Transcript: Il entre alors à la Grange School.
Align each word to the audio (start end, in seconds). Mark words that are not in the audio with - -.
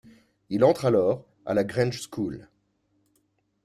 Il 0.49 0.63
entre 0.63 0.85
alors 0.85 1.27
à 1.45 1.53
la 1.53 1.63
Grange 1.63 2.01
School. 2.11 2.47